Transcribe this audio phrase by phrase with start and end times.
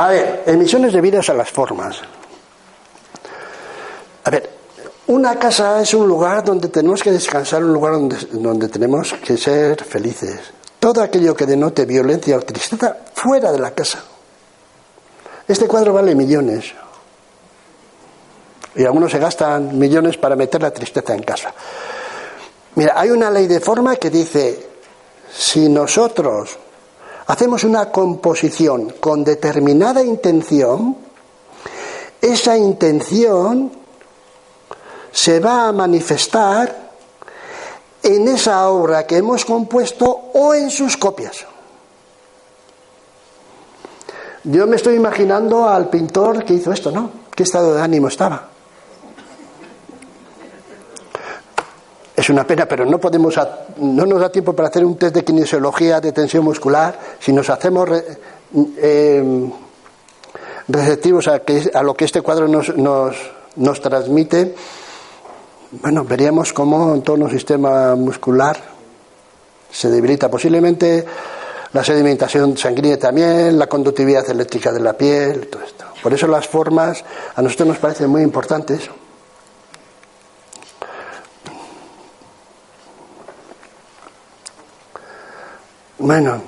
[0.00, 2.00] A ver, emisiones debidas a las formas.
[4.24, 4.48] A ver,
[5.08, 9.36] una casa es un lugar donde tenemos que descansar, un lugar donde, donde tenemos que
[9.36, 10.40] ser felices.
[10.78, 14.02] Todo aquello que denote violencia o tristeza fuera de la casa.
[15.46, 16.72] Este cuadro vale millones.
[18.74, 21.52] Y algunos se gastan millones para meter la tristeza en casa.
[22.80, 24.70] Mira, hay una ley de forma que dice,
[25.30, 26.56] si nosotros
[27.26, 30.96] hacemos una composición con determinada intención,
[32.22, 33.70] esa intención
[35.12, 36.92] se va a manifestar
[38.02, 41.44] en esa obra que hemos compuesto o en sus copias.
[44.44, 47.10] Yo me estoy imaginando al pintor que hizo esto, ¿no?
[47.36, 48.49] ¿Qué estado de ánimo estaba?
[52.20, 53.34] Es una pena, pero no podemos,
[53.78, 56.98] no nos da tiempo para hacer un test de kinesiología de tensión muscular.
[57.18, 57.88] Si nos hacemos
[58.76, 59.50] eh,
[60.68, 64.54] receptivos a, lo que este cuadro nos transmite,
[65.80, 68.58] bueno, veríamos cómo en todo nuestro sistema muscular
[69.70, 70.30] se debilita.
[70.30, 71.06] Posiblemente
[71.72, 75.86] la sedimentación sanguínea también, la conductividad eléctrica de la piel, todo esto.
[76.02, 77.02] Por eso las formas
[77.34, 78.90] a nosotros nos parecen muy importantes.
[86.00, 86.40] Bueno,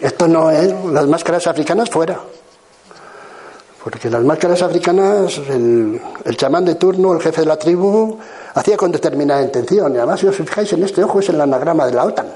[0.00, 2.20] esto no es las máscaras africanas fuera.
[3.82, 6.00] Porque las máscaras africanas, el,
[6.36, 8.16] chamán de turno, el jefe de la tribu,
[8.54, 9.92] hacía con determinada intención.
[9.92, 12.28] Y además, si os fijáis en este ojo, es el anagrama de la OTAN,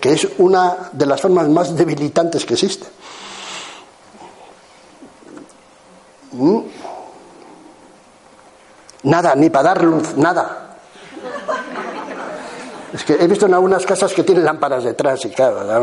[0.00, 2.88] que es una de las formas más debilitantes que existe.
[6.32, 6.58] ¿Mm?
[9.04, 10.65] Nada, ni para dar luz, nada.
[12.92, 15.80] Es que he visto en algunas casas que tienen lámparas detrás y claro, da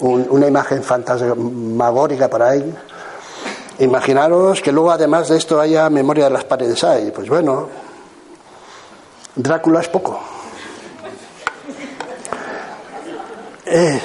[0.00, 2.74] una imagen fantasmagórica por ahí.
[3.78, 7.10] Imaginaros que luego además de esto haya memoria de las paredes ahí.
[7.10, 7.68] Pues bueno,
[9.34, 10.18] Drácula es poco.
[13.66, 14.00] Eh,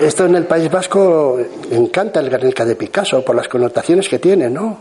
[0.00, 1.38] esto en el País Vasco
[1.70, 4.78] encanta el Guernica de Picasso por las connotaciones que tiene, ¿no?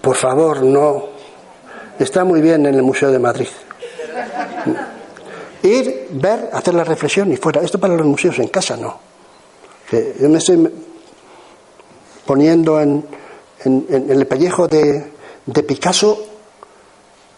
[0.00, 1.04] Por favor, no.
[1.98, 3.48] Está muy bien en el Museo de Madrid.
[5.62, 7.60] Ir, ver, hacer la reflexión y fuera.
[7.60, 8.98] Esto para los museos en casa no.
[9.90, 10.72] yo me estoy
[12.26, 13.04] poniendo en,
[13.64, 15.12] el pellejo de,
[15.46, 16.26] de, Picasso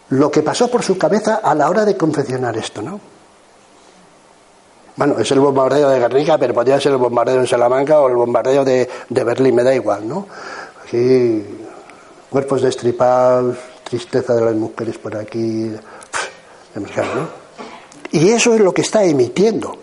[0.09, 2.99] lo que pasó por su cabeza a la hora de confeccionar esto, ¿no?
[4.97, 8.15] Bueno, es el bombardeo de Guernica, pero podría ser el bombardeo en Salamanca o el
[8.15, 10.27] bombardeo de, de Berlín, me da igual, ¿no?
[10.83, 11.43] Aquí,
[12.29, 15.71] cuerpos destripados, tristeza de las mujeres por aquí,
[18.11, 19.77] y eso es lo que está emitiendo.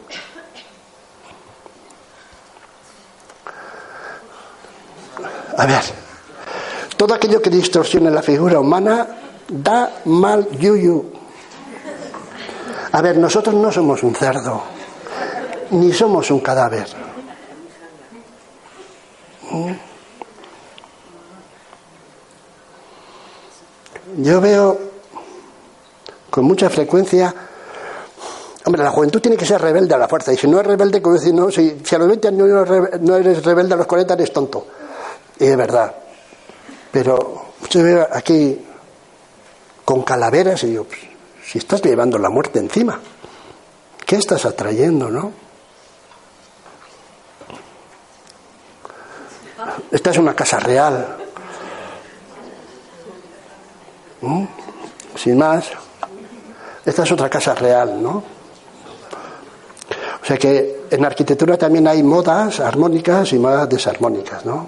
[5.56, 5.82] A ver,
[6.96, 9.06] todo aquello que distorsione la figura humana
[9.48, 11.12] da mal yuyu.
[12.92, 14.62] A ver, nosotros no somos un cerdo,
[15.70, 16.86] ni somos un cadáver.
[19.50, 19.72] ¿Mm?
[24.18, 24.78] Yo veo
[26.30, 27.34] con mucha frecuencia.
[28.68, 30.30] Hombre, la juventud tiene que ser rebelde a la fuerza.
[30.30, 32.68] Y si no es rebelde, como decir, no, si, a los 20 años
[33.00, 34.66] no eres rebelde, a los 40 eres tonto.
[35.40, 35.94] Y es verdad.
[36.92, 38.62] Pero yo veo aquí
[39.86, 41.00] con calaveras y digo, pues,
[41.46, 43.00] si estás llevando la muerte encima,
[44.04, 45.32] ¿qué estás atrayendo, no?
[49.90, 51.16] Esta es una casa real.
[54.20, 54.44] ¿Mm?
[55.16, 55.70] Sin más.
[56.84, 58.36] Esta es otra casa real, ¿no?
[60.28, 64.66] O sea que en arquitectura también hay modas armónicas y modas desarmónicas, ¿no?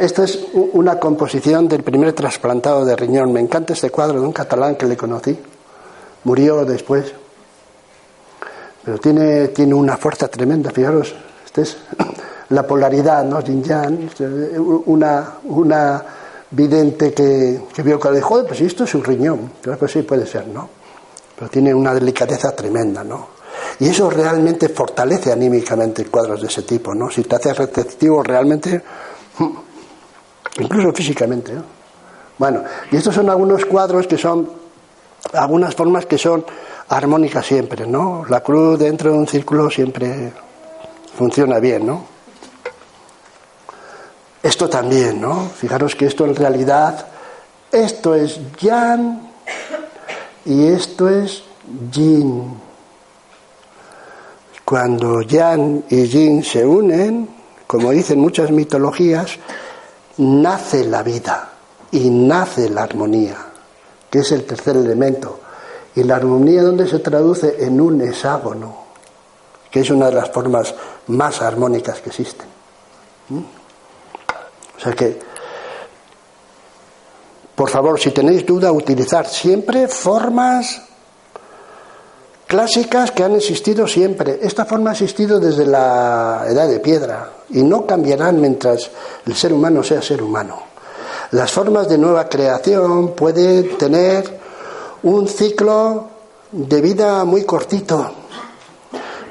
[0.00, 3.30] Esta es una composición del primer trasplantado de riñón.
[3.30, 5.38] Me encanta este cuadro de un catalán que le conocí.
[6.24, 7.12] Murió después.
[8.86, 10.70] Pero tiene, tiene una fuerza tremenda.
[10.70, 11.14] Fijaros,
[11.44, 11.76] esta es
[12.48, 13.42] la polaridad, ¿no?
[13.42, 13.62] Yin
[14.86, 16.04] una, una
[16.50, 19.52] vidente que, que vio que le dijo, pues esto es un riñón.
[19.78, 20.68] Pues sí, puede ser, ¿no?
[21.36, 23.36] Pero tiene una delicadeza tremenda, ¿no?
[23.80, 27.10] Y eso realmente fortalece anímicamente cuadros de ese tipo, ¿no?
[27.10, 28.82] Si te haces receptivo realmente,
[30.58, 31.76] incluso físicamente, ¿no?
[32.38, 34.48] Bueno, y estos son algunos cuadros que son,
[35.32, 36.44] algunas formas que son
[36.88, 38.24] armónicas siempre, ¿no?
[38.28, 40.32] La cruz dentro de un círculo siempre
[41.16, 42.15] funciona bien, ¿no?
[44.56, 45.50] Esto también, ¿no?
[45.50, 47.08] Fijaros que esto en realidad,
[47.70, 49.30] esto es Yan
[50.46, 51.42] y esto es
[51.92, 52.58] Yin.
[54.64, 57.28] Cuando Yan y Yin se unen,
[57.66, 59.32] como dicen muchas mitologías,
[60.16, 61.50] nace la vida
[61.90, 63.36] y nace la armonía,
[64.08, 65.38] que es el tercer elemento.
[65.94, 68.74] Y la armonía donde se traduce en un hexágono,
[69.70, 70.74] que es una de las formas
[71.08, 72.46] más armónicas que existen.
[73.28, 73.55] ¿Mm?
[77.54, 80.82] Por favor, si tenéis duda, utilizar siempre formas
[82.46, 84.38] clásicas que han existido siempre.
[84.42, 88.90] Esta forma ha existido desde la edad de piedra y no cambiarán mientras
[89.24, 90.62] el ser humano sea ser humano.
[91.32, 94.38] Las formas de nueva creación pueden tener
[95.02, 96.08] un ciclo
[96.52, 98.12] de vida muy cortito,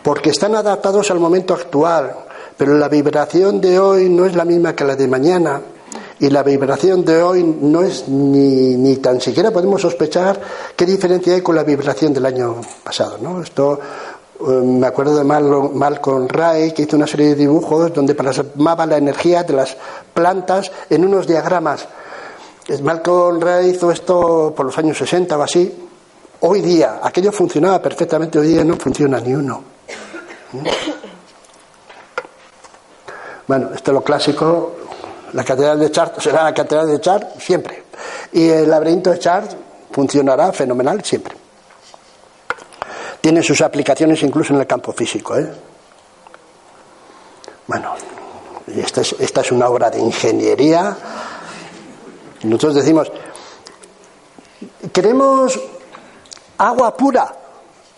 [0.03, 2.24] porque están adaptados al momento actual,
[2.57, 5.61] pero la vibración de hoy no es la misma que la de mañana.
[6.17, 10.39] Y la vibración de hoy no es ni, ni tan siquiera podemos sospechar
[10.75, 13.17] qué diferencia hay con la vibración del año pasado.
[13.21, 13.41] ¿no?
[13.41, 13.79] Esto
[14.39, 18.97] eh, me acuerdo de Malcolm Ray, que hizo una serie de dibujos donde plasmaba la
[18.97, 19.75] energía de las
[20.13, 21.85] plantas en unos diagramas.
[22.81, 25.73] Malcolm Ray hizo esto por los años 60 o así.
[26.41, 29.63] Hoy día, aquello funcionaba perfectamente, hoy día no funciona ni uno.
[33.47, 34.75] Bueno, esto es lo clásico.
[35.33, 37.83] La catedral de Chartres será la catedral de Chartres siempre.
[38.31, 39.55] Y el laberinto de Chartres
[39.91, 41.35] funcionará fenomenal siempre.
[43.21, 45.37] Tiene sus aplicaciones incluso en el campo físico.
[45.37, 45.51] ¿eh?
[47.67, 47.95] Bueno,
[48.67, 50.95] esta es, esta es una obra de ingeniería.
[52.43, 53.11] Nosotros decimos,
[54.91, 55.59] queremos
[56.57, 57.35] agua pura.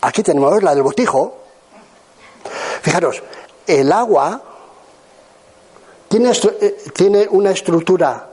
[0.00, 1.36] Aquí tenemos la del botijo.
[2.82, 3.22] Fijaros,
[3.66, 4.42] el agua
[6.08, 8.28] tiene, eh, tiene una estructura.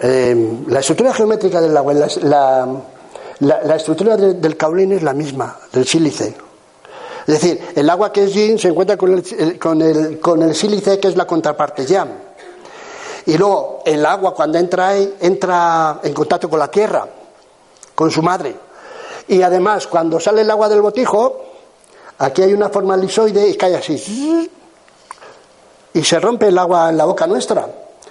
[0.00, 6.34] Eh, la estructura geométrica del agua, la, estructura del caulín es la misma, del sílice.
[7.26, 10.54] Es decir, el agua que es yin se encuentra con el, con el, con el
[10.54, 12.08] sílice que es la contraparte yang.
[13.26, 17.08] Y luego el agua cuando entra ahí, entra en contacto con la tierra,
[17.94, 18.54] con su madre.
[19.26, 21.42] Y además cuando sale el agua del botijo,
[22.18, 24.48] aquí hay una forma lisoide y cae así.
[25.96, 27.66] Y se rompe el agua en la boca nuestra.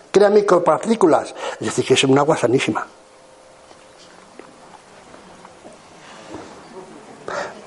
[0.10, 1.36] Crea micropartículas.
[1.60, 2.84] Es decir, que es un agua sanísima.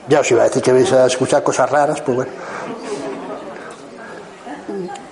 [0.08, 2.32] Ya os iba a decir que vais a escuchar cosas raras, pues bueno.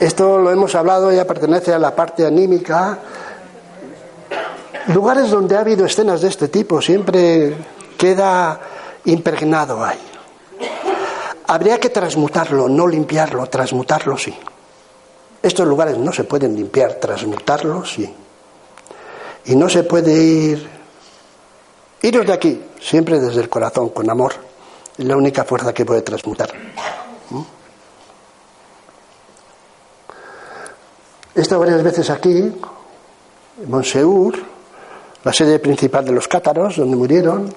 [0.00, 2.98] Esto lo hemos hablado, ya pertenece a la parte anímica.
[4.88, 7.56] Lugares donde ha habido escenas de este tipo siempre
[7.96, 8.58] queda
[9.04, 10.00] impregnado ahí.
[11.46, 14.36] Habría que transmutarlo, no limpiarlo, transmutarlo sí.
[15.46, 18.12] Estos lugares no se pueden limpiar, transmutarlo sí.
[19.44, 20.68] Y no se puede ir,
[22.02, 24.32] iros de aquí, siempre desde el corazón, con amor.
[24.98, 26.52] Es la única fuerza que puede transmutar.
[27.30, 27.42] ¿Mm?
[31.36, 34.34] He estado varias veces aquí, en Monseur,
[35.22, 37.54] la sede principal de los cátaros, donde murieron.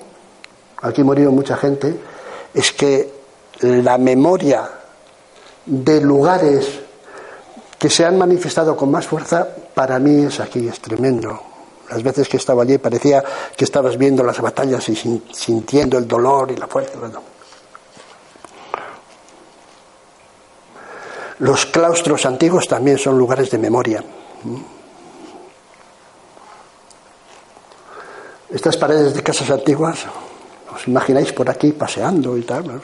[0.83, 2.00] Aquí murió mucha gente.
[2.53, 3.12] Es que
[3.62, 4.69] la memoria
[5.66, 6.81] de lugares
[7.80, 11.42] que se han manifestado con más fuerza, para mí es aquí, es tremendo.
[11.90, 13.24] Las veces que estaba allí parecía
[13.56, 17.00] que estabas viendo las batallas y sintiendo el dolor y la fuerza.
[21.40, 24.04] Los claustros antiguos también son lugares de memoria.
[28.50, 30.00] Estas paredes de casas antiguas,
[30.76, 32.81] os imagináis por aquí paseando y tal,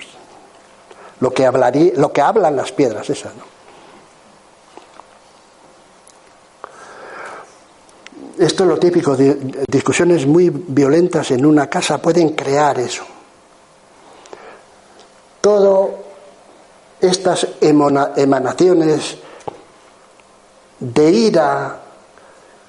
[1.19, 3.54] lo que lo que hablan las piedras esas, ¿no?
[8.37, 9.15] Esto es lo típico,
[9.67, 13.03] discusiones muy violentas en una casa pueden crear eso.
[15.41, 16.05] Todo
[16.99, 19.17] estas emanaciones
[20.79, 21.79] de ira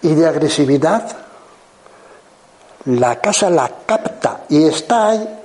[0.03, 1.17] y de agresividad,
[2.87, 5.41] la casa la capta y está ahí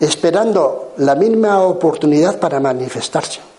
[0.00, 3.53] esperando la misma oportunidad para manifestarse.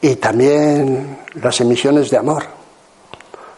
[0.00, 2.44] Y también las emisiones de amor.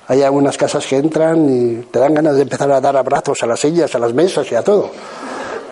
[0.09, 3.47] Hay algunas casas que entran y te dan ganas de empezar a dar abrazos a
[3.47, 4.91] las sillas, a las mesas y a todo,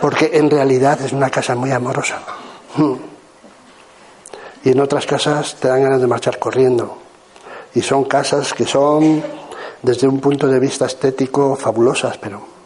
[0.00, 2.20] porque en realidad es una casa muy amorosa.
[4.64, 6.98] Y en otras casas te dan ganas de marchar corriendo.
[7.74, 9.22] Y son casas que son,
[9.82, 12.58] desde un punto de vista estético, fabulosas, pero...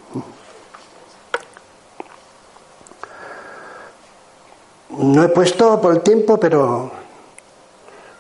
[4.91, 7.02] No he puesto por el tiempo, pero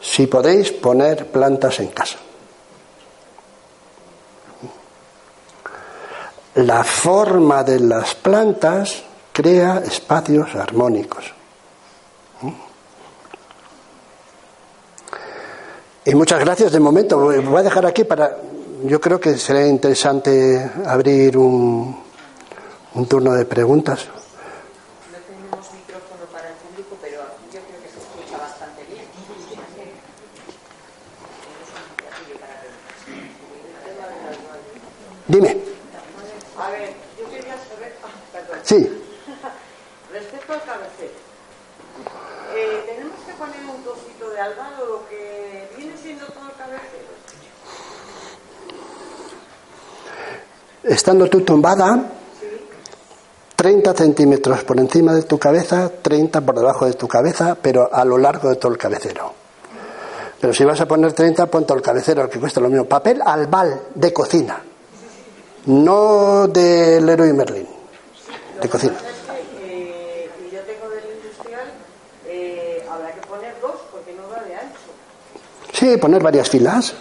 [0.02, 2.18] si podéis poner plantas en casa.
[6.56, 11.32] La forma de las plantas crea espacios armónicos.
[16.04, 17.16] Y muchas gracias de momento.
[17.18, 18.36] Voy a dejar aquí para.
[18.84, 21.96] Yo creo que será interesante abrir un,
[22.94, 24.08] un turno de preguntas.
[25.12, 27.20] No tenemos micrófono para el público, pero
[27.52, 29.06] yo creo que se escucha bastante bien.
[35.32, 35.56] Dime.
[36.58, 37.96] A ver, yo quería saber.
[38.04, 38.58] ah, perdón.
[38.64, 38.76] Sí.
[40.12, 41.12] Respecto al cabecero,
[42.54, 46.52] eh, ¿tenemos que poner un trocito de alga o lo que viene siendo todo el
[46.52, 47.08] cabecero?
[50.82, 52.10] Estando tú tumbada,
[53.56, 58.04] 30 centímetros por encima de tu cabeza, 30 por debajo de tu cabeza, pero a
[58.04, 59.32] lo largo de todo el cabecero.
[60.38, 62.84] Pero si vas a poner 30, pon todo el cabecero, que cuesta lo mismo.
[62.84, 64.62] Papel albal de cocina,
[65.66, 67.66] no del Leroy Merlin,
[68.60, 68.94] de cocina.
[68.94, 69.02] De.
[75.72, 76.94] Sí, poner varias filas.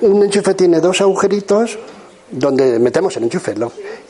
[0.00, 1.78] Un- enchufe tiene dos agujeritos
[2.30, 3.54] donde metemos el enchufe.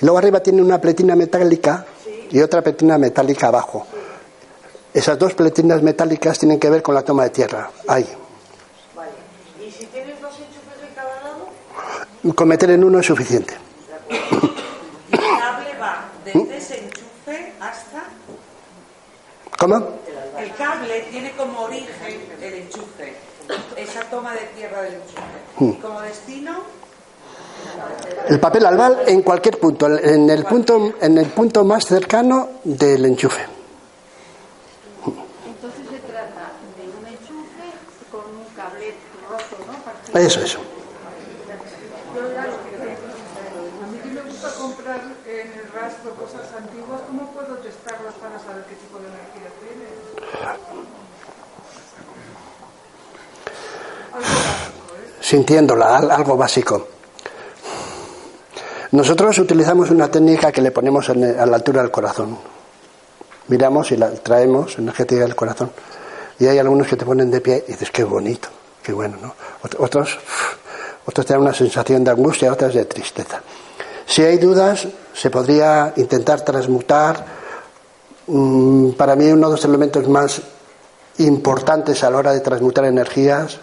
[0.00, 1.84] luego arriba tiene una pletina metálica
[2.32, 3.86] y otra pletina metálica abajo.
[4.92, 7.70] Esas dos pletinas metálicas tienen que ver con la toma de tierra.
[7.86, 8.06] Ahí.
[8.96, 9.10] Vale.
[9.60, 13.54] Y si tienes dos enchufes de cada lado, Con meter en uno es suficiente.
[14.08, 18.04] El cable va desde ese enchufe hasta.
[19.58, 19.76] ¿Cómo?
[20.38, 23.14] El cable tiene como origen el enchufe,
[23.76, 25.76] esa toma de tierra del enchufe.
[25.76, 26.62] Y como destino,
[28.28, 33.04] El papel albal en cualquier punto, en el punto, en el punto más cercano del
[33.06, 33.42] enchufe.
[35.46, 37.66] Entonces se trata de un enchufe
[38.10, 38.94] con un cable
[39.28, 39.72] roto, ¿no?
[39.84, 40.18] Partido.
[40.20, 40.58] Eso, eso.
[42.14, 48.14] Yo A mí que me gusta comprar en el rastro cosas antiguas, ¿cómo puedo testarlas
[48.14, 49.84] para saber qué tipo de energía tiene?
[49.84, 50.82] ¿eh?
[55.20, 56.88] sintiéndola, al- algo básico.
[58.92, 62.38] Nosotros utilizamos una técnica que le ponemos a la altura del corazón.
[63.48, 65.70] Miramos y la traemos energética del corazón.
[66.38, 68.48] Y hay algunos que te ponen de pie y dices, qué bonito,
[68.82, 69.34] qué bueno, ¿no?
[69.62, 70.18] Ot- Otros,
[71.06, 73.40] otros te dan una sensación de angustia, otras de tristeza.
[74.06, 77.24] Si hay dudas, se podría intentar transmutar.
[78.26, 80.40] Mm, Para mí uno de los elementos más
[81.18, 83.58] importantes a la hora de transmutar energías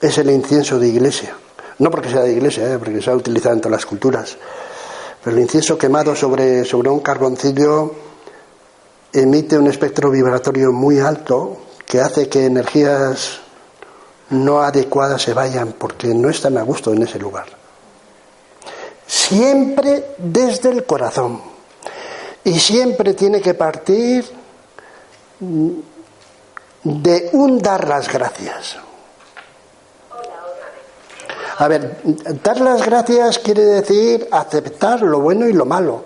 [0.00, 1.34] es el incienso de iglesia.
[1.78, 2.78] No porque sea de iglesia, ¿eh?
[2.78, 4.36] porque se ha utilizado en todas las culturas.
[5.22, 7.94] Pero el incienso quemado sobre, sobre un carboncillo
[9.12, 11.56] emite un espectro vibratorio muy alto
[11.86, 13.40] que hace que energías
[14.30, 17.46] no adecuadas se vayan porque no están a gusto en ese lugar.
[19.06, 21.40] Siempre desde el corazón.
[22.44, 24.24] Y siempre tiene que partir
[26.84, 28.78] de un dar las gracias.
[31.60, 31.98] A ver,
[32.44, 36.04] dar las gracias quiere decir aceptar lo bueno y lo malo.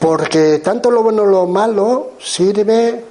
[0.00, 3.04] Porque tanto lo bueno como lo malo sirve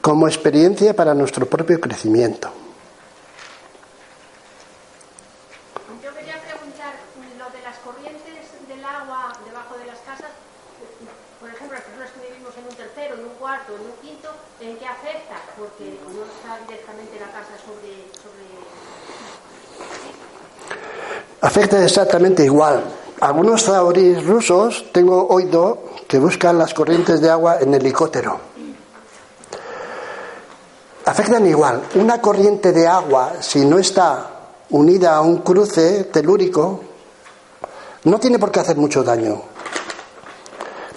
[0.00, 2.50] como experiencia para nuestro propio crecimiento.
[6.02, 6.94] Yo quería preguntar
[7.36, 10.32] lo de las corrientes del agua debajo de las casas.
[11.40, 14.32] Por ejemplo, las personas que vivimos en un tercero, en un cuarto, en un quinto,
[14.60, 15.36] ¿en qué afecta?
[15.58, 18.08] Porque no está directamente la casa sobre.
[18.16, 18.48] sobre...
[21.42, 22.84] Afecta exactamente igual.
[23.20, 28.38] Algunos zahoríes rusos tengo oído que buscan las corrientes de agua en helicóptero.
[31.04, 31.82] Afectan igual.
[31.94, 34.30] Una corriente de agua, si no está
[34.70, 36.80] unida a un cruce telúrico,
[38.04, 39.42] no tiene por qué hacer mucho daño.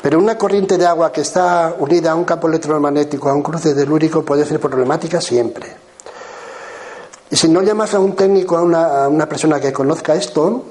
[0.02, 3.74] Pero una corriente de agua que está unida a un campo electromagnético, a un cruce
[3.74, 5.83] telúrico, puede ser problemática siempre.
[7.34, 10.64] Y si no llamas a un técnico, a una, a una persona que conozca esto,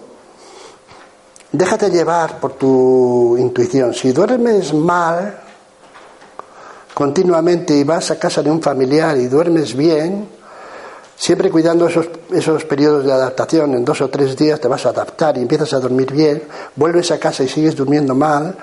[1.50, 3.92] déjate llevar por tu intuición.
[3.92, 5.40] Si duermes mal
[6.94, 10.28] continuamente y vas a casa de un familiar y duermes bien,
[11.16, 14.90] siempre cuidando esos, esos periodos de adaptación, en dos o tres días te vas a
[14.90, 16.44] adaptar y empiezas a dormir bien,
[16.76, 18.56] vuelves a casa y sigues durmiendo mal,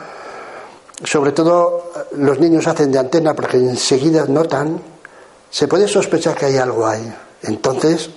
[1.03, 4.81] sobre todo los niños hacen de antena porque enseguida notan,
[5.49, 7.13] se puede sospechar que hay algo ahí.
[7.43, 8.09] Entonces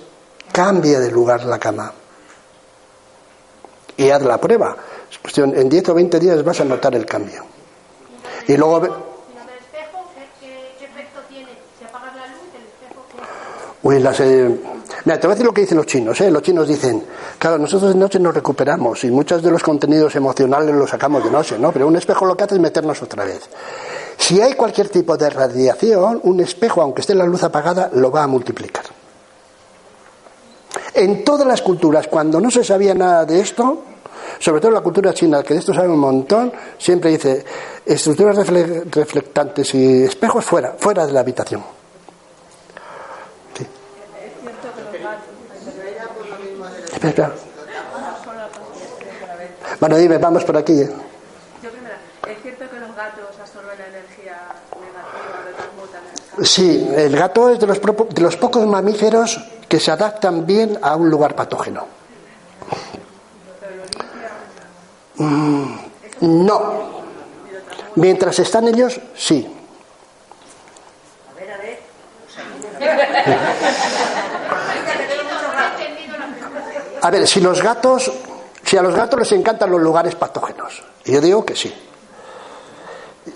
[0.51, 1.93] cambia de lugar la cama.
[3.97, 4.75] Y haz la prueba.
[5.35, 7.43] En 10 o 20 días vas a notar el cambio.
[8.47, 9.13] Y luego.
[13.83, 14.57] Uy, las, eh,
[15.05, 16.21] Mira, te voy a decir lo que dicen los chinos.
[16.21, 16.31] ¿eh?
[16.31, 17.03] Los chinos dicen,
[17.37, 21.29] claro, nosotros de noche nos recuperamos y muchos de los contenidos emocionales los sacamos de
[21.29, 21.73] noche, ¿no?
[21.73, 23.49] Pero un espejo lo que hace es meternos otra vez.
[24.17, 28.23] Si hay cualquier tipo de radiación, un espejo, aunque esté la luz apagada, lo va
[28.23, 28.85] a multiplicar.
[30.95, 33.83] En todas las culturas, cuando no se sabía nada de esto,
[34.39, 37.43] sobre todo en la cultura china, que de esto sabe un montón, siempre dice
[37.85, 41.63] estructuras refle- reflectantes y espejos fuera, fuera de la habitación.
[43.57, 43.65] Sí.
[46.93, 47.31] Espera, espera.
[49.79, 50.73] Bueno, dime, vamos por aquí.
[50.81, 50.89] ¿eh?
[52.27, 54.37] ¿es cierto que los gatos absorben la energía
[54.79, 59.39] negativa Sí, el gato es de los, propo- de los pocos mamíferos
[59.73, 61.87] que se adaptan bien a un lugar patógeno.
[65.15, 65.65] Mm,
[66.21, 67.03] no.
[67.95, 69.51] Mientras están ellos, sí.
[77.01, 78.11] A ver, si los gatos,
[78.63, 81.73] si a los gatos les encantan los lugares patógenos, yo digo que sí.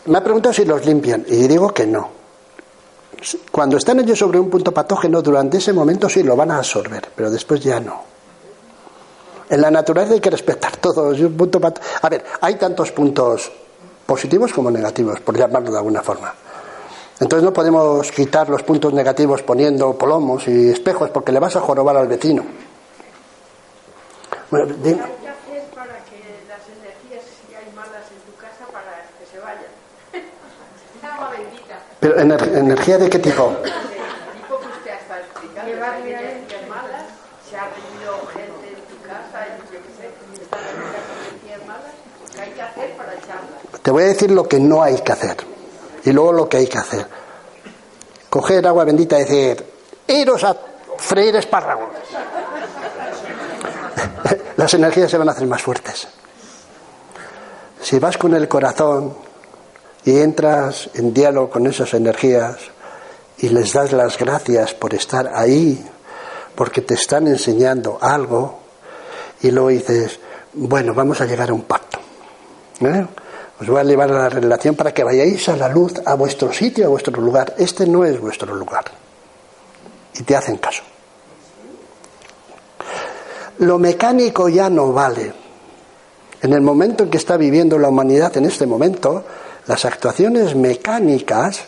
[0.05, 2.16] Me ha preguntado si los limpian, y digo que no.
[3.51, 7.09] Cuando están ellos sobre un punto patógeno, durante ese momento sí lo van a absorber,
[7.15, 8.03] pero después ya no.
[9.49, 11.11] En la naturaleza hay que respetar todo.
[11.13, 11.59] es un punto
[12.01, 13.51] A ver, hay tantos puntos
[14.05, 16.33] positivos como negativos, por llamarlo de alguna forma.
[17.19, 21.61] Entonces no podemos quitar los puntos negativos poniendo polomos y espejos porque le vas a
[21.61, 22.43] jorobar al vecino.
[24.51, 29.01] Bueno, di- ¿Qué hacer para que las energías, si hay malas en tu casa, para
[29.17, 29.65] que se vayan?
[31.11, 31.79] Agua bendita.
[31.99, 33.55] pero ener- energía de qué tipo?
[33.63, 33.71] El
[34.41, 37.03] tipo que usted ha estado explicando, energías malas,
[37.49, 40.05] se ha venido gente en tu casa, y yo qué sé,
[41.41, 41.93] energías malas,
[42.35, 43.61] ¿qué hay que hacer para echarlas?
[43.81, 45.37] Te voy a decir lo que no hay que hacer
[46.03, 47.07] y luego lo que hay que hacer.
[48.29, 49.65] Coger agua bendita y decir,
[50.07, 50.55] iros a
[50.97, 51.89] freír espárragos.
[54.57, 56.07] Las energías se van a hacer más fuertes.
[57.81, 59.15] Si vas con el corazón
[60.07, 62.55] y entras en diálogo con esas energías
[63.39, 65.85] y les das las gracias por estar ahí,
[66.55, 68.57] porque te están enseñando algo,
[69.41, 70.17] y luego dices,
[70.53, 71.99] bueno, vamos a llegar a un pacto.
[72.79, 73.05] ¿Eh?
[73.59, 76.53] Os voy a llevar a la relación para que vayáis a la luz, a vuestro
[76.53, 77.53] sitio, a vuestro lugar.
[77.57, 78.85] Este no es vuestro lugar.
[80.15, 80.83] Y te hacen caso.
[83.57, 85.33] Lo mecánico ya no vale.
[86.41, 89.25] En el momento en que está viviendo la humanidad en este momento,
[89.67, 91.65] las actuaciones mecánicas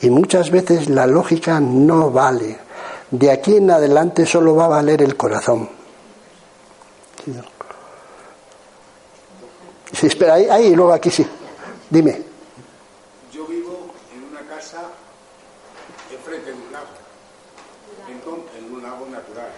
[0.00, 2.58] y muchas veces la lógica no vale.
[3.10, 5.68] De aquí en adelante solo va a valer el corazón.
[9.92, 11.26] Sí, espera, ahí, ahí y luego aquí sí.
[11.90, 12.22] Dime.
[13.32, 14.82] Yo vivo en una casa
[16.10, 16.86] enfrente de un lago,
[18.08, 19.50] Enton- en un lago natural.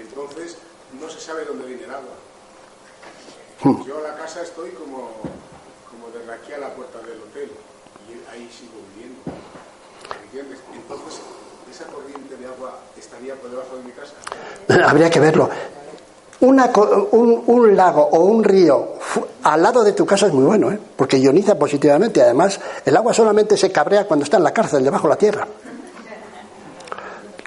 [0.00, 0.58] Entonces
[1.00, 2.14] no se sabe dónde viene el agua.
[3.86, 5.10] Yo a la casa estoy como,
[6.06, 7.50] como desde aquí a la puerta del hotel
[8.08, 9.22] y ahí sigo viviendo.
[10.24, 10.58] ¿Entiendes?
[10.72, 11.20] Entonces,
[11.70, 14.14] ¿esa corriente de agua estaría por debajo de mi casa?
[14.88, 15.50] Habría que verlo.
[16.38, 16.70] Una
[17.12, 18.96] un, un lago o un río
[19.42, 20.78] al lado de tu casa es muy bueno, ¿eh?
[20.96, 22.20] porque ioniza positivamente.
[22.20, 25.48] Además, el agua solamente se cabrea cuando está en la cárcel, debajo de la tierra.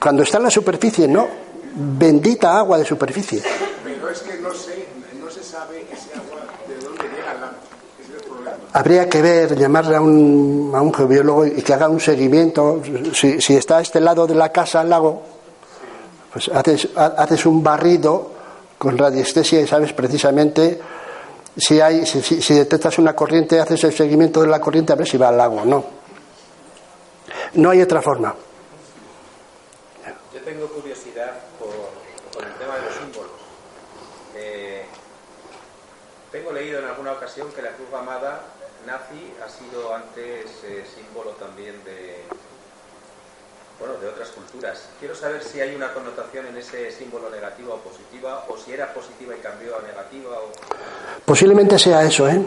[0.01, 1.27] Cuando está en la superficie, no.
[1.75, 3.43] Bendita agua de superficie.
[3.83, 4.87] Pero es que no sé,
[5.21, 7.57] no se sabe ese agua de dónde llega al lago.
[8.01, 8.57] Ese es el problema.
[8.71, 12.81] Habría que ver, llamarle a un, a un geobiólogo y que haga un seguimiento.
[13.13, 15.23] Si, está a este lado de la casa al lago,
[16.31, 18.31] pues haces, ha- haces un barrido
[18.77, 20.79] con radiestesia y sabes precisamente
[21.57, 25.07] si, hay, si- si detectas una corriente, haces el seguimiento de la corriente a ver
[25.07, 25.83] si va al lago o no.
[27.55, 28.35] No hay otra forma.
[30.31, 31.69] Yo tengo curiosidad por,
[32.33, 33.31] por el tema de los símbolos.
[34.35, 34.85] Eh,
[36.39, 38.39] tengo leído en alguna ocasión que la cruz gamada
[38.87, 42.23] nazi ha sido antes eh, símbolo también de
[43.77, 44.87] bueno de otras culturas.
[44.99, 48.93] Quiero saber si hay una connotación en ese símbolo negativa o positiva, o si era
[48.93, 50.37] positiva y cambió a negativa.
[50.37, 51.25] O...
[51.25, 52.41] Posiblemente sea eso, ¿eh?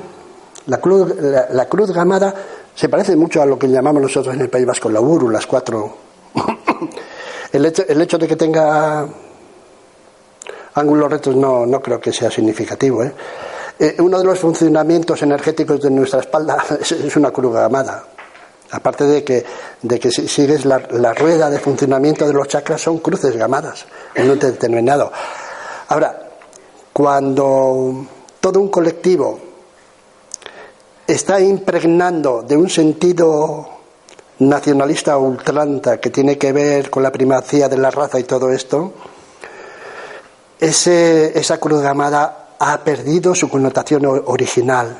[0.66, 1.14] La cruz,
[1.50, 2.35] la cruz gamada
[2.74, 5.46] se parece mucho a lo que llamamos nosotros en el País Vasco la Uru, las
[5.46, 5.96] cuatro.
[7.52, 9.07] el, hecho, el hecho de que tenga
[10.74, 13.12] ángulos rectos no, no creo que sea significativo, ¿eh?
[13.82, 18.04] Eh, uno de los funcionamientos energéticos de nuestra espalda es, una cruz gamada.
[18.70, 19.44] Aparte de que,
[19.82, 23.84] de que si sigues la, la rueda de funcionamiento de los chakras son cruces gamadas
[24.14, 25.10] en un determinado.
[25.88, 26.16] Ahora,
[26.92, 28.06] cuando
[28.40, 29.40] todo un colectivo
[31.04, 33.68] está impregnando de un sentido
[34.38, 38.92] nacionalista ultranta que tiene que ver con la primacía de la raza y todo esto,
[40.60, 44.96] ese, esa cruz gamada ha perdido su connotación original.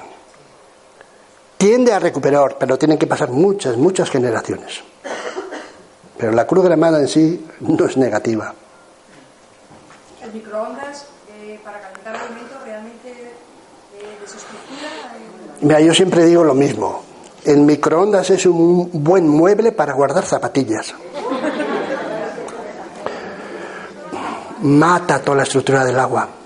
[1.57, 4.83] Tiende a recuperar, pero tienen que pasar muchas, muchas generaciones.
[6.19, 8.53] Pero la cruz gramada en sí no es negativa.
[10.25, 14.89] El microondas eh, para calentar alimentos realmente eh, desestructura.
[15.61, 17.05] Mira, yo siempre digo lo mismo.
[17.45, 20.93] El microondas es un buen mueble para guardar zapatillas.
[24.63, 26.42] Mata toda la estructura del agua.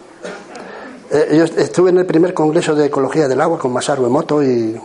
[1.10, 4.76] Eh, yo estuve en el primer congreso de ecología del agua con Masaru Emoto y,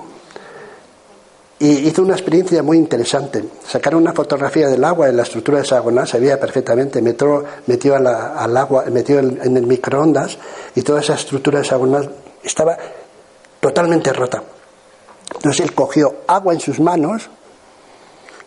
[1.62, 3.44] y hizo una experiencia muy interesante.
[3.68, 7.46] Sacaron una fotografía del agua en la estructura hexagonal, se veía perfectamente, metió,
[7.96, 10.40] al agua, metió en, el microondas
[10.74, 12.10] y toda esa estructura hexagonal
[12.44, 12.76] estaba
[13.60, 14.42] totalmente rota.
[15.36, 17.30] Entonces él cogió agua en sus manos,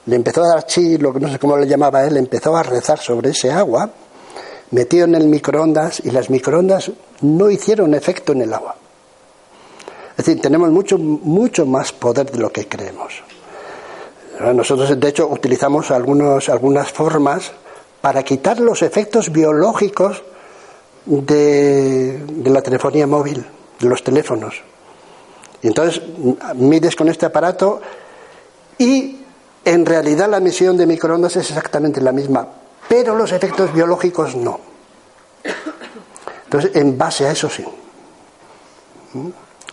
[0.07, 2.65] le empezó a dar chi, lo que no sé cómo le llamaba él, empezó a
[2.65, 3.89] rezar sobre ese agua,
[4.71, 8.77] metió en el microondas y las microondas no hicieron efecto en el agua.
[10.17, 13.23] Es decir, tenemos mucho, mucho más poder de lo que creemos.
[14.41, 17.53] Nosotros, de hecho, utilizamos algunos, algunas formas
[18.01, 20.23] para quitar los efectos biológicos
[21.07, 23.45] de, de la telefonía móvil,
[23.81, 24.63] de los teléfonos.
[25.63, 26.03] Y entonces
[26.55, 27.81] mides con este aparato
[28.79, 29.19] y
[29.65, 32.47] en realidad la emisión de microondas es exactamente la misma,
[32.89, 34.61] pero los efectos biológicos no.
[36.45, 37.65] Entonces, en base a eso sí.
[39.15, 39.29] ¿Mm?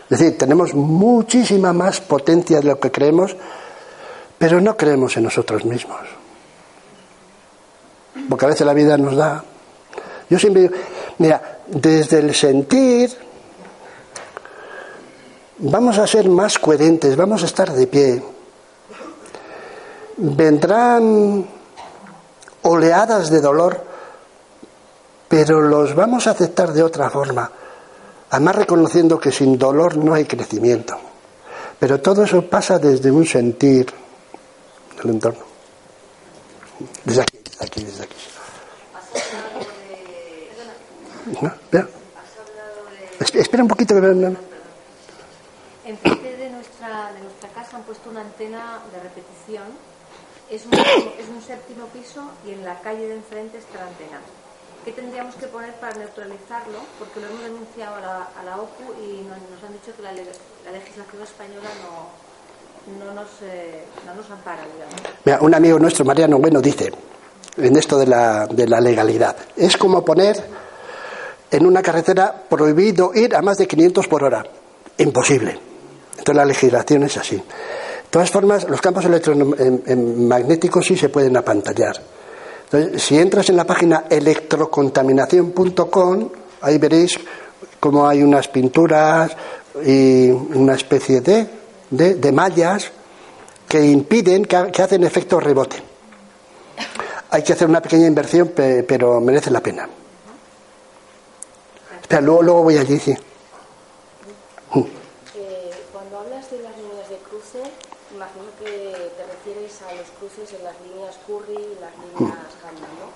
[0.09, 3.35] Es decir, tenemos muchísima más potencia de lo que creemos,
[4.37, 5.99] pero no creemos en nosotros mismos.
[8.27, 9.43] Porque a veces la vida nos da.
[10.29, 10.75] Yo siempre digo,
[11.17, 13.11] mira, desde el sentir,
[15.59, 18.23] vamos a ser más coherentes, vamos a estar de pie.
[20.17, 21.45] Vendrán
[22.63, 23.83] oleadas de dolor,
[25.27, 27.51] pero los vamos a aceptar de otra forma,
[28.29, 30.97] además reconociendo que sin dolor no hay crecimiento.
[31.79, 33.87] Pero todo eso pasa desde un sentir
[34.97, 35.43] del entorno.
[37.03, 38.15] Desde aquí, desde aquí, desde aquí.
[41.41, 41.53] ¿No?
[43.19, 44.37] Espera un poquito que vean.
[45.85, 49.63] Enfrente de nuestra, de nuestra casa han puesto una antena de repetición.
[50.51, 54.19] Es un, es un séptimo piso y en la calle de enfrente está la antena.
[54.83, 56.79] ¿Qué tendríamos que poner para neutralizarlo?
[56.99, 60.25] Porque lo hemos denunciado a la, a OCU y nos, han dicho que la, le-
[60.65, 64.63] la legislación española no, no, nos, eh, no nos ampara.
[65.23, 66.91] Mira, un amigo nuestro, Mariano Bueno, dice,
[67.57, 70.43] en esto de la, de la legalidad, es como poner
[71.51, 74.43] en una carretera prohibido ir a más de 500 por hora.
[74.97, 75.59] Imposible.
[76.11, 77.41] Entonces la legislación es así.
[78.11, 81.95] Todas formas, los campos electromagnéticos sí se pueden apantallar.
[82.65, 86.29] Entonces, si entras en la página electrocontaminación.com,
[86.61, 87.17] ahí veréis
[87.79, 89.31] cómo hay unas pinturas
[89.85, 91.47] y una especie de,
[91.89, 92.91] de, mallas
[93.67, 95.77] que impiden, que, ha- que hacen efecto rebote.
[97.29, 99.87] Hay que hacer una pequeña inversión, pe- pero merece la pena.
[102.01, 103.11] Espera, luego, luego voy allí, sí.
[103.11, 103.17] Eh,
[105.93, 107.61] cuando hablas de las líneas de cruce,
[108.13, 108.65] imagino que
[109.15, 113.07] te refieres a los cruces en las líneas Curry y las líneas Hanna, ¿no?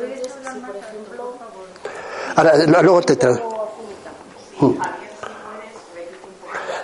[0.00, 1.36] Entonces, si por ejemplo...
[2.36, 3.40] Ahora, luego te tra-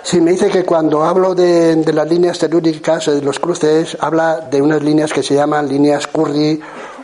[0.03, 4.39] Sí, me dice que cuando hablo de, de las líneas telúricas, de los cruces, habla
[4.39, 6.59] de unas líneas que se llaman líneas Curry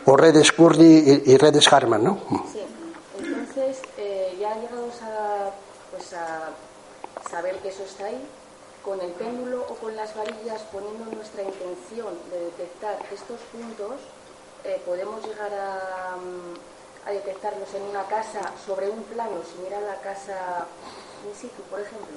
[0.06, 2.18] o redes Curry y, y redes Harman, ¿no?
[2.52, 2.62] Sí,
[3.22, 5.50] entonces eh, ya llegados a,
[5.92, 6.50] pues a
[7.30, 8.20] saber que eso está ahí,
[8.84, 14.00] con el péndulo o con las varillas, poniendo nuestra intención de detectar estos puntos,
[14.64, 16.54] eh, podemos llegar a, mm,
[17.06, 20.66] a detectarlos en una casa sobre un plano, si mira la casa
[21.24, 22.16] in situ, por ejemplo.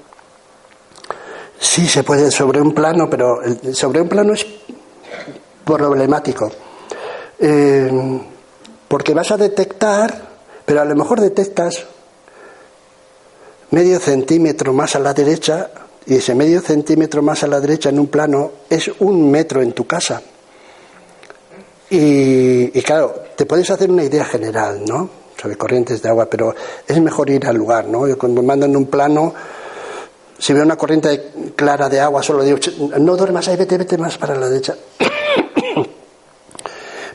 [1.60, 3.40] Sí, se puede sobre un plano, pero
[3.74, 4.46] sobre un plano es
[5.64, 6.52] problemático.
[7.40, 8.20] Eh,
[8.88, 10.28] porque vas a detectar,
[10.66, 11.86] pero a lo mejor detectas
[13.70, 15.70] medio centímetro más a la derecha
[16.08, 19.74] y ese medio centímetro más a la derecha en un plano es un metro en
[19.74, 20.24] tu casa.
[21.92, 25.10] Y claro, te puedes hacer una idea general, ¿no?
[25.42, 26.54] Sobre corrientes de agua, pero
[26.86, 28.06] es mejor ir al lugar, ¿no?
[28.06, 29.34] Yo Cuando mandan un plano,
[30.38, 32.58] si veo una corriente clara de agua, solo digo,
[33.00, 34.76] no duermas ahí, vete, vete más para la derecha.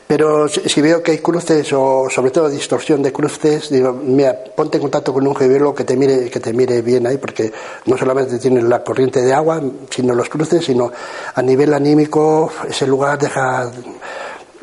[0.07, 4.77] Pero si, veo que hay cruces o sobre todo distorsión de cruces, digo, mira, ponte
[4.77, 7.53] en contacto con un geólogo que te mire, que te mire bien ahí, porque
[7.85, 9.61] no solamente tienes la corriente de agua,
[9.91, 10.91] sino los cruces, sino
[11.35, 13.71] a nivel anímico ese lugar deja,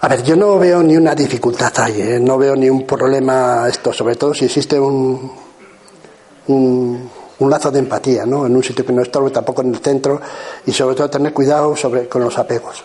[0.00, 2.20] A ver, yo no veo ni una dificultad ahí, ¿eh?
[2.20, 5.32] no veo ni un problema esto, sobre todo si existe un,
[6.48, 8.46] un, lazo de empatía, ¿no?
[8.46, 10.20] En un sitio que no estorbe, tampoco en el centro,
[10.66, 12.84] y sobre todo tener cuidado sobre, con los apegos.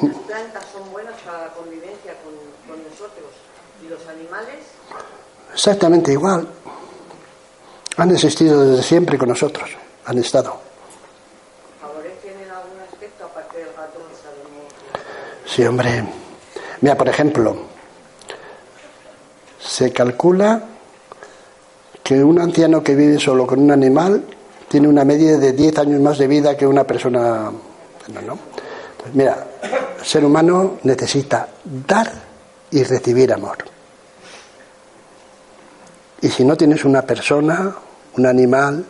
[0.00, 3.32] Las plantas son buenas para la convivencia con, nosotros
[3.82, 4.66] y los animales.
[5.58, 6.46] Exactamente igual.
[7.96, 9.68] Han existido desde siempre con nosotros,
[10.04, 10.56] han estado.
[11.80, 13.98] ¿Favorecen en algún aspecto aparte del gato?
[15.44, 16.04] Sí, hombre.
[16.80, 17.56] Mira, por ejemplo,
[19.58, 20.62] se calcula
[22.04, 24.22] que un anciano que vive solo con un animal
[24.68, 27.50] tiene una media de 10 años más de vida que una persona.
[28.06, 28.38] No, no.
[29.12, 29.44] Mira,
[29.98, 32.12] el ser humano necesita dar
[32.70, 33.77] y recibir amor.
[36.20, 37.74] Y si no tienes una persona,
[38.16, 38.84] un animal,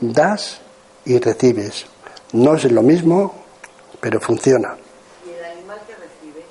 [0.00, 0.60] das
[1.04, 1.86] y recibes.
[2.32, 3.34] No es lo mismo,
[4.00, 4.76] pero funciona.
[5.26, 6.44] ¿Y el animal que recibe?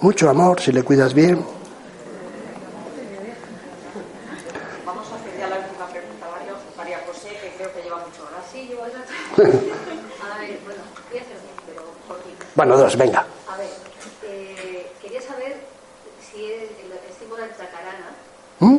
[0.00, 1.44] Mucho amor si le cuidas bien.
[4.86, 6.26] Vamos a hacer ya la última pregunta,
[6.76, 8.44] María José, que creo que lleva mucho horas.
[8.50, 8.86] Sí, lleva
[12.54, 13.26] Bueno, dos, venga.
[13.48, 13.70] A ver,
[14.24, 15.56] eh, quería saber
[16.20, 18.12] si es el, símbolo antacarana.
[18.60, 18.78] ¿Mm?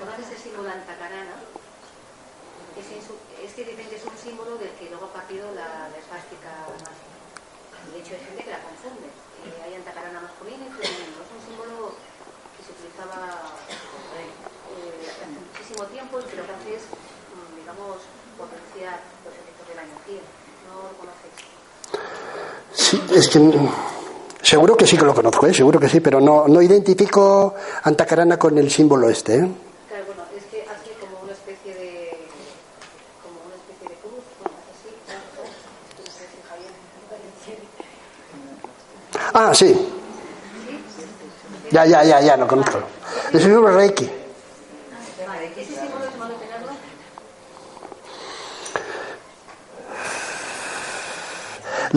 [0.00, 1.36] ¿Conoces el símbolo antacarana?
[2.76, 5.96] Es, es, que dicen que es un símbolo del que luego ha partido la, la
[6.00, 7.08] esvástica nazi.
[7.92, 9.08] De hecho, hay gente que la confunde.
[9.44, 11.20] Eh, hay antacarana masculino y femenino.
[11.20, 11.92] Es un símbolo
[12.56, 14.32] que se utilizaba eh,
[15.06, 18.00] hace muchísimo tiempo y que lo que hace es, mm, digamos,
[18.40, 20.24] potenciar los efectos de la energía.
[20.68, 21.52] ¿No lo conocéis?
[22.92, 23.40] Sí, es que
[24.42, 25.54] seguro que sí que lo conozco, ¿eh?
[25.54, 29.36] seguro que sí, pero no, no identifico Antacarana con el símbolo este.
[29.36, 29.48] ¿eh?
[29.88, 32.18] Claro, bueno, es que hace como una especie de
[33.22, 34.58] como una especie de cruz, bueno,
[39.08, 39.74] así, Ah, sí.
[41.70, 42.78] Ya, ya, ya, ya, lo conozco.
[43.32, 44.21] Es un Reiki.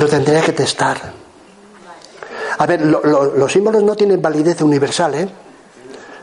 [0.06, 0.98] Lo tendría que testar.
[2.60, 5.28] A ver, los símbolos no tienen validez universal, ¿eh?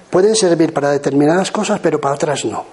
[0.09, 2.65] Pueden servir para determinadas cosas, pero para otras no.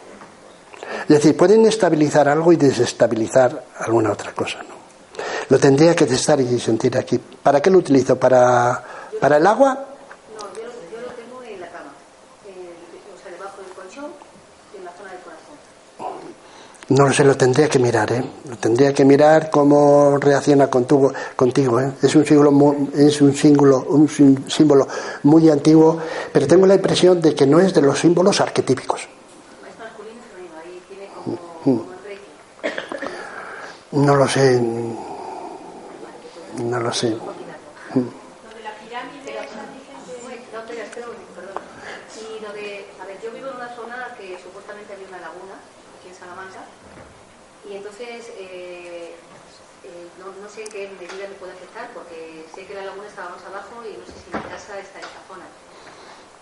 [1.01, 4.75] Es decir, pueden estabilizar algo y desestabilizar alguna otra cosa, ¿no?
[5.49, 7.17] Lo tendría que testar y sentir aquí.
[7.17, 8.19] ¿Para qué lo utilizo?
[8.19, 8.83] ¿Para,
[9.19, 9.88] para el agua?
[16.89, 18.23] No lo sé, lo tendría que mirar, ¿eh?
[18.49, 21.93] Lo tendría que mirar cómo reacciona contigo, contigo ¿eh?
[22.02, 24.10] Es un símbolo, muy, es un símbolo, un
[24.49, 24.88] símbolo
[25.23, 25.99] muy antiguo,
[26.34, 29.08] pero tengo la impresión de que no es de los símbolos arquetípicos.
[33.91, 34.60] No lo sé.
[36.58, 37.15] No lo sé.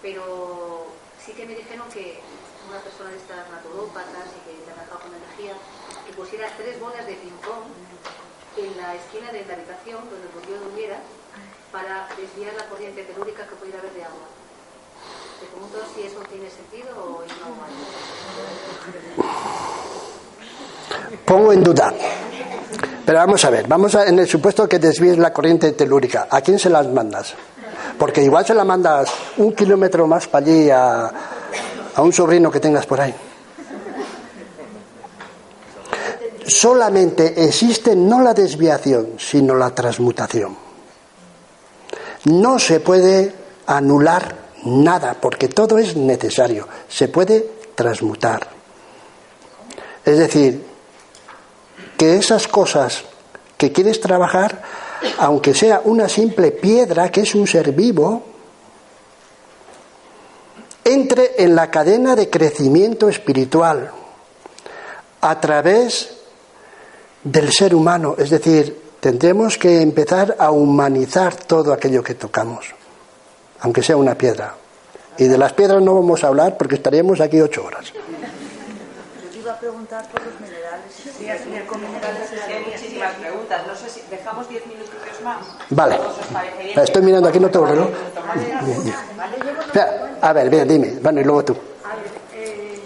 [0.01, 0.87] Pero
[1.19, 2.19] sí que me dijeron que
[2.69, 5.53] una persona de estas naturópatas y que ha trabajado con energía,
[6.05, 7.67] que pusiera tres bolas de ping-pong
[8.57, 10.99] en la esquina de la habitación donde yo durmiera
[11.71, 14.27] para desviar la corriente telúrica que pudiera haber de agua.
[15.39, 17.69] Te pregunto si eso tiene sentido o normal.
[21.25, 21.93] Pongo en duda.
[23.05, 26.41] Pero vamos a ver, vamos a, en el supuesto que desvíes la corriente telúrica, ¿a
[26.41, 27.33] quién se las mandas?
[27.97, 31.11] Porque igual se la mandas un kilómetro más para allí a
[31.97, 33.15] un sobrino que tengas por ahí.
[36.47, 40.55] solamente existe no la desviación, sino la transmutación.
[42.25, 43.33] No se puede
[43.67, 46.67] anular nada, porque todo es necesario.
[46.87, 48.47] Se puede transmutar.
[50.05, 50.65] Es decir,
[51.97, 53.03] que esas cosas
[53.57, 54.61] que quieres trabajar,
[55.17, 58.23] aunque sea una simple piedra, que es un ser vivo,
[60.83, 63.91] entre en la cadena de crecimiento espiritual
[65.19, 66.09] a través
[67.23, 68.15] del ser humano.
[68.17, 72.73] Es decir, tendremos que empezar a humanizar todo aquello que tocamos,
[73.61, 74.55] aunque sea una piedra.
[75.17, 77.91] Y de las piedras no vamos a hablar porque estaríamos aquí ocho horas.
[77.91, 80.91] Yo te iba a preguntar por los minerales.
[80.93, 83.65] Sí, al final con minerales hay muchísimas preguntas.
[83.65, 84.93] No sé si dejamos diez minutos
[85.23, 85.37] más.
[85.69, 85.99] Vale.
[86.75, 87.89] Estoy mirando aquí, no tengo reloj.
[90.21, 90.99] A ver, bien, dime.
[91.01, 91.53] Bueno, y luego tú.
[91.83, 92.79] A ver, eh,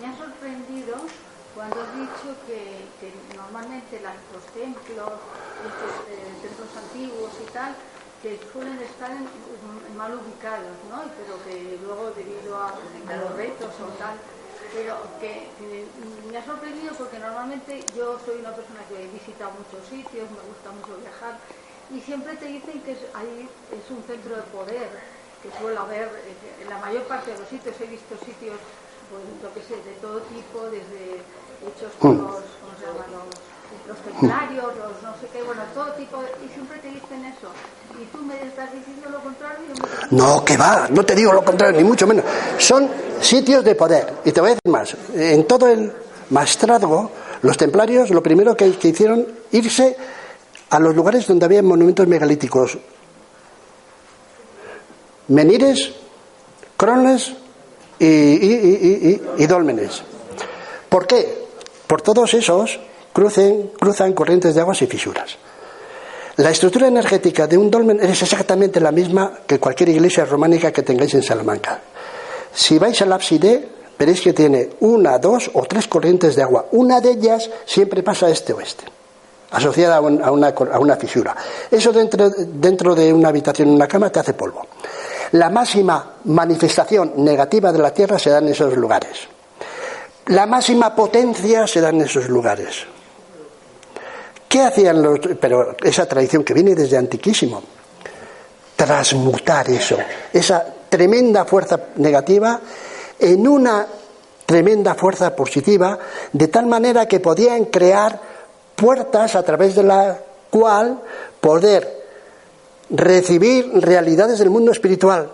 [0.00, 0.96] me ha sorprendido
[1.54, 5.12] cuando has dicho que, que normalmente las, los templos,
[5.64, 5.92] estos
[6.42, 7.74] templos antiguos y tal,
[8.22, 9.24] que suelen estar en
[10.00, 11.04] mal ubicados, ¿no?
[11.12, 14.16] Pero que luego debido a, a los retos o tal,
[14.72, 15.84] pero que, que,
[16.32, 20.72] me ha sorprendido porque normalmente yo soy una persona que visita muchos sitios, me gusta
[20.72, 21.36] mucho viajar
[21.92, 23.44] y siempre te dicen que es, ahí
[23.76, 24.88] es un centro de poder,
[25.44, 28.56] que suele haber, eh, en la mayor parte de los sitios he visto sitios,
[29.12, 31.20] pues lo que sé, de todo tipo, desde
[31.60, 32.24] hechos mm.
[32.24, 33.10] los, ¿cómo se llaman?
[33.12, 33.49] Los,
[33.86, 37.48] los templarios, los no sé qué, bueno, todo tipo, de, y siempre te dicen eso.
[38.00, 39.66] Y tú me estás diciendo lo contrario.
[40.10, 42.24] No, que va, no te digo lo contrario, ni mucho menos.
[42.58, 42.88] Son
[43.20, 44.14] sitios de poder.
[44.24, 45.92] Y te voy a decir más, en todo el
[46.30, 47.10] maestrazgo,
[47.42, 49.96] los templarios lo primero que, que hicieron, irse
[50.70, 52.78] a los lugares donde había monumentos megalíticos.
[55.28, 55.92] Menires,
[56.76, 57.34] crones
[57.98, 60.02] y, y, y, dólmenes.
[60.88, 61.46] ¿Por qué?
[61.86, 62.80] Por todos esos
[63.12, 65.36] crucen, cruzan corrientes de aguas y fisuras.
[66.36, 70.82] La estructura energética de un dolmen es exactamente la misma que cualquier iglesia románica que
[70.82, 71.80] tengáis en Salamanca.
[72.52, 73.68] Si vais al ábside,
[73.98, 76.66] veréis que tiene una, dos o tres corrientes de agua.
[76.72, 78.84] Una de ellas siempre pasa este-oeste
[79.50, 81.36] asociada a, una, a una, fisura.
[81.70, 84.66] Eso dentro, dentro de una habitación, una cama, te hace polvo.
[85.32, 89.28] La máxima manifestación negativa de la Tierra se da en esos lugares.
[90.26, 92.86] La máxima potencia se da en esos lugares.
[94.50, 95.20] ¿Qué hacían los.?
[95.40, 97.62] Pero esa tradición que viene desde antiquísimo.
[98.74, 99.96] Transmutar eso,
[100.32, 102.60] esa tremenda fuerza negativa,
[103.20, 103.86] en una
[104.44, 105.96] tremenda fuerza positiva,
[106.32, 108.20] de tal manera que podían crear
[108.74, 110.18] puertas a través de la
[110.50, 111.00] cual
[111.40, 112.02] poder
[112.88, 115.30] recibir realidades del mundo espiritual.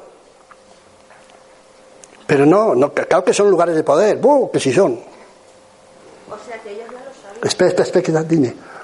[2.27, 4.51] Pero no, no claro que son lugares de poder, ¡buh!
[4.51, 5.01] que sí son.
[6.29, 7.49] O sea que ellos ya lo saben.
[7.49, 8.76] Espera, espera, espera, dime.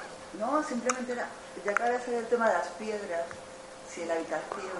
[0.63, 1.27] No, simplemente era,
[1.65, 3.25] ya acaba de hacer el tema de las piedras,
[3.93, 4.71] si en la habitación,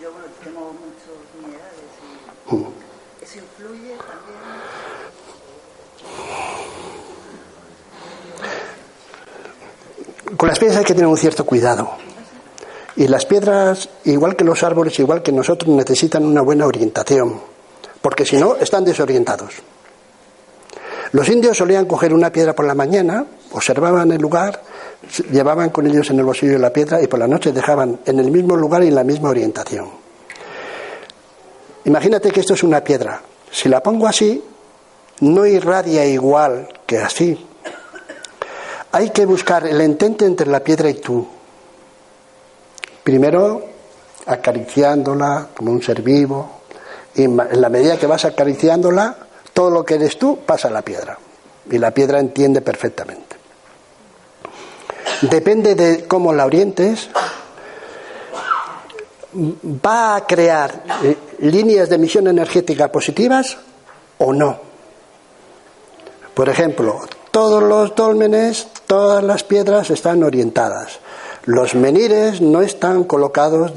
[0.00, 1.90] yo bueno, tengo muchos minerales,
[2.50, 2.66] y mm.
[3.22, 4.38] eso influye también.
[10.36, 11.90] Con las piedras hay que tener un cierto cuidado.
[12.96, 17.40] Y las piedras, igual que los árboles, igual que nosotros, necesitan una buena orientación,
[18.02, 19.62] porque si no, están desorientados.
[21.12, 24.60] Los indios solían coger una piedra por la mañana, observaban el lugar,
[25.30, 28.30] llevaban con ellos en el bolsillo la piedra y por la noche dejaban en el
[28.30, 29.88] mismo lugar y en la misma orientación.
[31.84, 33.20] Imagínate que esto es una piedra.
[33.50, 34.42] Si la pongo así,
[35.20, 37.46] no irradia igual que así,
[38.92, 41.26] hay que buscar el entente entre la piedra y tú.
[43.02, 43.64] Primero
[44.26, 46.60] acariciándola como un ser vivo,
[47.14, 49.16] y en la medida que vas acariciándola,
[49.52, 51.18] todo lo que eres tú pasa a la piedra.
[51.70, 53.23] Y la piedra entiende perfectamente.
[55.22, 57.08] Depende de cómo la orientes,
[59.84, 63.56] va a crear eh, líneas de emisión energética positivas
[64.18, 64.58] o no.
[66.34, 70.98] Por ejemplo, todos los dólmenes, todas las piedras están orientadas.
[71.44, 73.72] Los menires no están colocados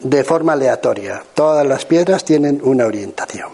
[0.00, 1.24] de forma aleatoria.
[1.34, 3.50] Todas las piedras tienen una orientación.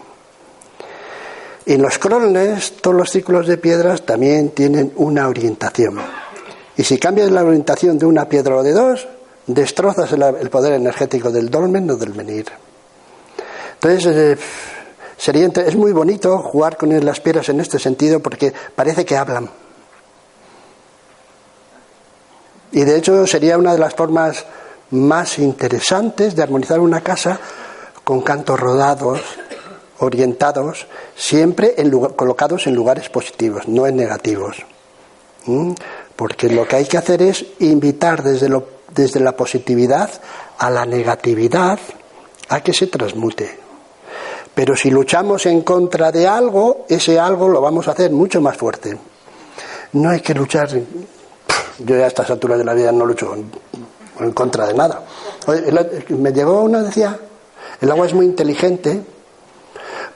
[1.67, 6.01] Y en los crones, todos los círculos de piedras también tienen una orientación.
[6.79, 9.07] Y si cambias la orientación de una piedra o de dos,
[9.47, 12.47] destrozas el, poder energético del dolmen o del menir.
[13.75, 14.39] Entonces, eh,
[15.19, 19.51] Sería, es muy bonito jugar con las piedras en este sentido porque parece que hablan.
[22.71, 24.47] Y de hecho sería una de las formas
[24.91, 27.41] más interesantes de armonizar una casa
[28.05, 29.21] con cantos rodados,
[29.99, 31.75] orientados, siempre
[32.15, 34.59] colocados en lugares positivos, no en negativos.
[35.47, 35.73] ¿Mm?
[36.19, 40.11] Porque lo que hay que hacer es invitar desde, lo, desde la positividad
[40.59, 41.79] a la negatividad
[42.49, 43.57] a que se transmute.
[44.53, 48.57] Pero si luchamos en contra de algo, ese algo lo vamos a hacer mucho más
[48.57, 48.99] fuerte.
[49.93, 50.69] No hay que luchar.
[50.71, 53.37] Yo ya a estas alturas de la vida no lucho
[54.19, 55.05] en, contra de nada.
[56.09, 57.17] Me llegó una, decía,
[57.81, 59.01] el agua es muy inteligente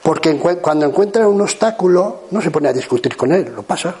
[0.01, 3.95] porque cuando encuentra un obstáculo no se pone a discutir con él, lo pasa.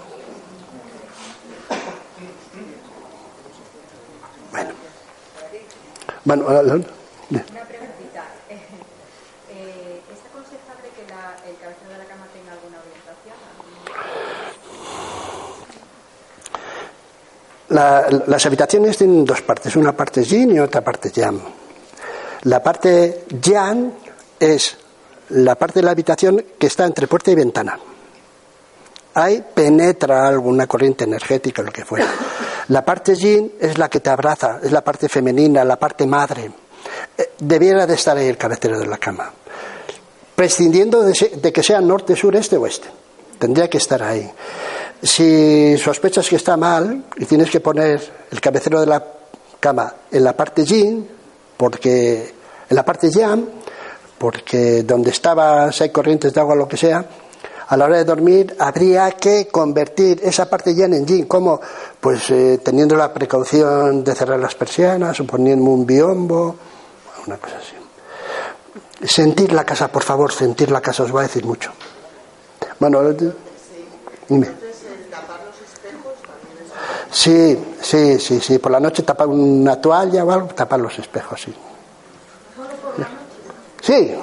[6.25, 8.23] Bueno, Una preguntita.
[8.49, 13.35] Eh, ¿Es aconsejable que la, el cabecero de la cama tenga alguna orientación?
[17.69, 21.39] La- las habitaciones tienen dos partes, una parte yin y otra parte yang.
[22.43, 23.91] La parte yang
[24.39, 24.77] es
[25.29, 27.79] la parte de la habitación que está entre puerta y ventana.
[29.15, 32.07] Ahí penetra alguna corriente energética, lo que fuera.
[32.69, 36.51] La parte yin es la que te abraza, es la parte femenina, la parte madre.
[37.17, 39.31] Eh, Debiera de estar ahí el cabecero de la cama.
[40.35, 42.87] Prescindiendo de, que sea norte, sur, este o oeste.
[43.37, 44.29] Tendría que estar ahí.
[45.01, 48.01] Si sospechas que está mal y tienes que poner
[48.31, 49.03] el cabecero de la
[49.59, 51.07] cama en la parte yin,
[51.57, 52.33] porque
[52.69, 53.45] en la parte yang,
[54.17, 57.05] porque donde estaba, si hay corrientes de agua lo que sea,
[57.73, 61.25] a la hora de dormir habría que convertir esa parte yang en yin.
[61.25, 61.59] ¿Cómo?
[61.99, 66.55] Pues eh, teniendo la precaución de cerrar las persianas o poniendo un biombo,
[67.25, 67.73] una cosa así.
[69.07, 71.71] Sentir la casa, por favor, sentir la casa os va a decir mucho.
[72.77, 73.01] Bueno,
[74.29, 74.47] dime.
[77.09, 78.59] Sí, sí, sí, sí.
[78.59, 81.53] Por la noche tapar una toalla o algo, tapar los espejos, sí.
[83.81, 84.15] Sí,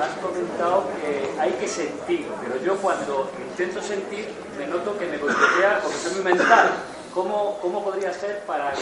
[0.00, 5.16] Has comentado que hay que sentir, pero yo cuando intento sentir me noto que me
[5.18, 6.70] boicotea porque soy muy mental.
[7.14, 8.78] ¿Cómo, cómo podría ser para que,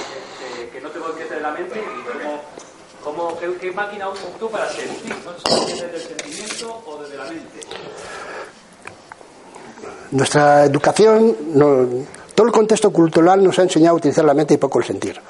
[0.63, 2.41] que- que no te boicote la mente y cómo,
[3.39, 5.15] cómo- qué, máquina usas tú para sentir?
[5.25, 5.33] ¿no?
[5.67, 7.61] ¿Desde el sentimiento o desde la mente?
[10.11, 11.87] nuestra educación, no-
[12.35, 15.21] todo el contexto cultural nos ha enseñado a utilizar la mente y poco el sentir.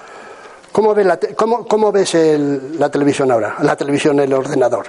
[0.73, 3.57] ¿Cómo, ve la te- cómo- cómo ves el- la televisión ahora?
[3.63, 4.87] La televisión, el ordenador.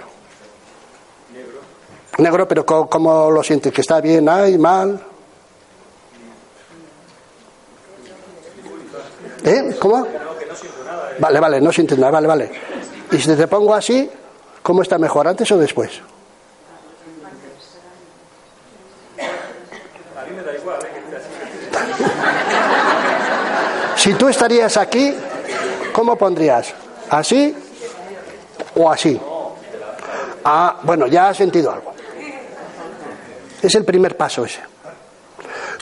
[2.19, 2.47] Negro.
[2.47, 3.73] Pero ¿cómo, lo sientes?
[3.73, 5.01] ¿Que está bien, hay, mal?
[9.43, 9.75] ¿Eh?
[9.79, 10.05] ¿Cómo?
[11.19, 12.51] Vale, vale, no sientes nada, vale, vale.
[13.11, 14.09] Y si te pongo así,
[14.61, 16.01] ¿cómo está mejor, antes o después?
[23.95, 25.13] Si tú estarías aquí,
[25.91, 26.73] ¿cómo pondrías?
[27.09, 27.53] ¿Así
[28.75, 29.19] o así?
[30.45, 31.88] Ah, bueno, ya has sentido algo.
[33.61, 34.61] Es el primer paso ese.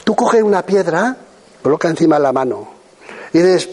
[0.04, 1.16] Tú coges una piedra,
[1.62, 2.68] coloca encima la mano
[3.32, 3.68] y dices,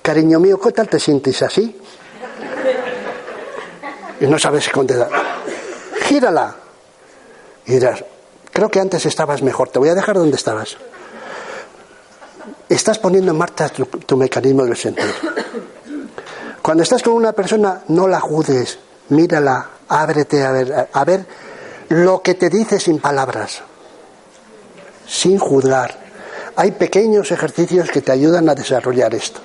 [0.00, 1.78] cariño mío, ¿qué tal te sientes así?
[4.20, 5.10] Y no sabes contestar.
[6.04, 6.54] Gírala.
[7.66, 8.04] Y dirás,
[8.52, 10.76] creo que antes estabas mejor, te voy a dejar donde estabas
[12.74, 15.12] estás poniendo en marcha tu, tu mecanismo del sentir.
[16.60, 21.26] Cuando estás con una persona, no la juzgues, mírala, ábrete a ver, a ver
[21.92, 23.60] lo que te dice sin palabras,
[25.06, 25.94] sin juzgar.
[26.56, 29.42] Hay pequeños ejercicios que te ayudan a desarrollar esto.